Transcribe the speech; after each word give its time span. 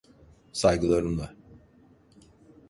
Saygılarımla. 0.53 1.33